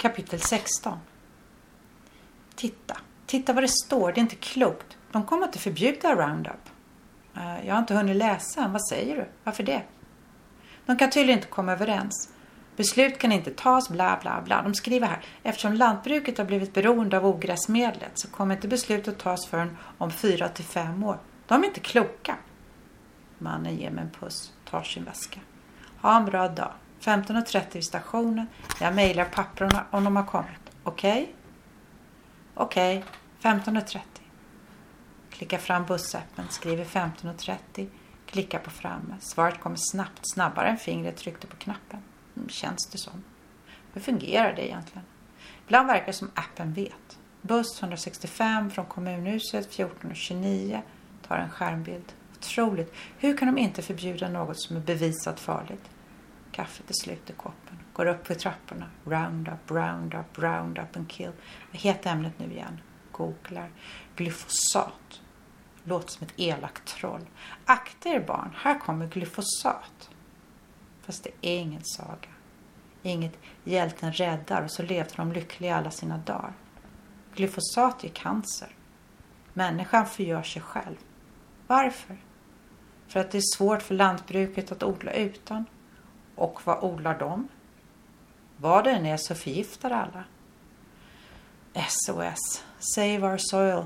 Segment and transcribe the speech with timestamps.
[0.00, 0.98] Kapitel 16
[2.54, 4.12] Titta, titta vad det står.
[4.12, 4.96] Det är inte klokt.
[5.12, 6.70] De kommer inte förbjuda Roundup.
[7.36, 8.72] Eh, jag har inte hunnit läsa än.
[8.72, 9.28] Vad säger du?
[9.44, 9.82] Varför det?
[10.86, 12.32] De kan tydligen inte komma överens.
[12.76, 14.62] Beslut kan inte tas, bla bla bla.
[14.62, 19.46] De skriver här, eftersom lantbruket har blivit beroende av ogräsmedlet så kommer inte beslutet tas
[19.46, 21.18] förrän om fyra till fem år.
[21.46, 22.36] De är inte kloka.
[23.38, 25.40] Mannen ger mig en puss, tar sin väska.
[26.00, 26.72] Ha en bra dag.
[27.00, 28.46] 15.30 vid stationen.
[28.80, 30.60] Jag mejlar papperna om de har kommit.
[30.82, 31.22] Okej?
[31.22, 31.34] Okay?
[32.54, 33.04] Okej,
[33.42, 33.52] okay.
[33.52, 33.98] 15.30.
[35.30, 37.88] Klicka fram bussappen, skriver 15.30.
[38.26, 39.16] Klicka på framme.
[39.20, 42.02] Svaret kommer snabbt, snabbare än fingret tryckte på knappen.
[42.36, 43.24] Mm, känns det som.
[43.92, 45.04] Hur fungerar det egentligen?
[45.66, 47.18] Ibland verkar det som appen vet.
[47.42, 50.80] Buss 165 från kommunhuset 14.29
[51.28, 52.12] tar en skärmbild.
[52.38, 52.94] Otroligt.
[53.18, 55.90] Hur kan de inte förbjuda något som är bevisat farligt?
[56.52, 57.78] Kaffet är slut i koppen.
[57.92, 58.90] Går upp för trapporna.
[59.04, 61.32] Roundup, roundup, roundup and kill.
[61.72, 62.80] Vad heter ämnet nu igen?
[63.12, 63.70] Googlar.
[64.16, 65.20] Glyfosat.
[65.84, 67.26] Låter som ett elakt troll.
[67.64, 70.10] Akta er barn, här kommer glyfosat.
[71.02, 72.28] Fast det är ingen saga.
[73.02, 76.52] Inget hjälten räddar och så levde de lyckliga alla sina dagar.
[77.34, 78.68] Glyfosat ger cancer.
[79.52, 80.96] Människan förgör sig själv.
[81.66, 82.16] Varför?
[83.08, 85.64] För att det är svårt för lantbruket att odla utan.
[86.40, 87.48] Och vad odlar de?
[88.56, 90.24] Vad det än är så förgiftar alla.
[91.88, 93.84] SOS, Save Our Soil.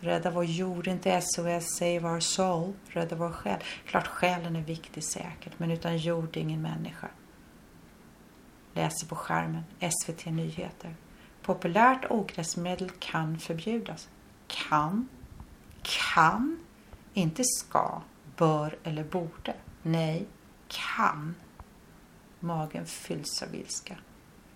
[0.00, 2.72] Rädda vår jord, inte SOS, Save Our Soul.
[2.88, 3.60] Rädda vår själ.
[3.86, 7.08] Klart själen är viktig säkert, men utan jord ingen människa.
[8.72, 10.94] Läser på skärmen, SVT Nyheter.
[11.42, 14.08] Populärt ogräsmedel kan förbjudas.
[14.46, 15.08] Kan.
[15.82, 16.58] Kan.
[17.14, 18.02] Inte ska,
[18.36, 19.54] bör eller borde.
[19.82, 20.26] Nej,
[20.68, 21.34] kan.
[22.42, 23.98] Magen fylls av ilska.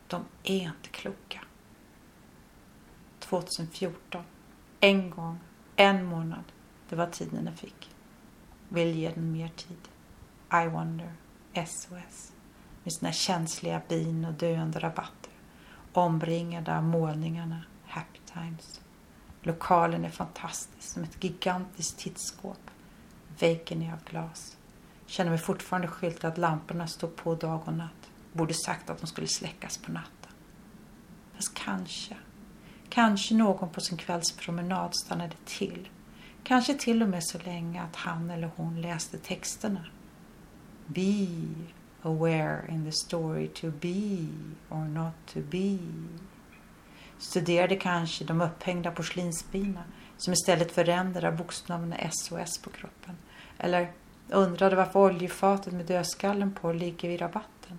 [0.06, 1.40] De är inte kloka.
[3.18, 4.24] 2014.
[4.80, 5.38] En gång,
[5.76, 6.44] en månad.
[6.88, 7.90] Det var tiden jag fick.
[8.68, 9.88] Vill ge den mer tid.
[10.52, 11.12] I wonder.
[11.66, 12.32] SOS.
[12.82, 15.32] Med sina känsliga bin och döende rabatter.
[15.92, 17.62] Omringade av målningarna.
[17.86, 18.80] Happy times.
[19.42, 20.82] Lokalen är fantastisk.
[20.82, 22.70] Som ett gigantiskt tittskåp.
[23.38, 24.55] Väggen är av glas.
[25.06, 28.10] Känner mig fortfarande skyldig att lamporna stod på dag och natt.
[28.32, 30.32] Borde sagt att de skulle släckas på natten.
[31.34, 32.16] Fast kanske,
[32.88, 35.88] kanske någon på sin kvällspromenad stannade till.
[36.44, 39.84] Kanske till och med så länge att han eller hon läste texterna.
[40.86, 41.28] Be
[42.02, 44.28] aware in the story to be
[44.68, 45.78] or not to be.
[47.18, 49.84] Studerade kanske de upphängda porslinsbina
[50.16, 51.32] som istället för ränder har
[51.92, 53.16] och SOS på kroppen.
[53.58, 53.92] Eller
[54.28, 57.78] undrade varför oljefatet med dödskallen på ligger vid rabatten.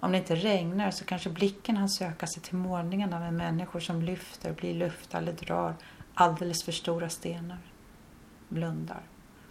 [0.00, 4.02] Om det inte regnar så kanske blicken han söka sig till målningarna med människor som
[4.02, 5.74] lyfter, blir luft eller drar
[6.14, 7.58] alldeles för stora stenar.
[8.48, 9.02] Blundar.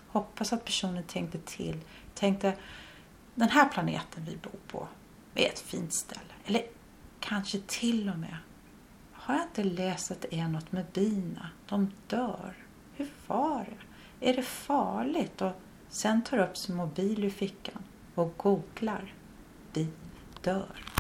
[0.07, 1.79] Hoppas att personen tänkte till.
[2.13, 2.53] Tänkte,
[3.35, 4.87] den här planeten vi bor på
[5.35, 6.33] är ett fint ställe.
[6.45, 6.63] Eller
[7.19, 8.37] kanske till och med.
[9.11, 11.49] Har jag inte läst att det är något med bina?
[11.69, 12.53] De dör.
[12.95, 14.29] Hur var det?
[14.29, 15.41] Är det farligt?
[15.41, 15.51] Och
[15.91, 17.83] sen tar upp sin mobil ur fickan
[18.15, 19.13] och googlar.
[19.73, 19.87] Vi
[20.41, 20.90] dör.